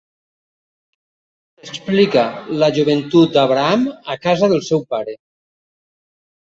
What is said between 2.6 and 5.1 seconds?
la joventut d'Abraham a casa del seu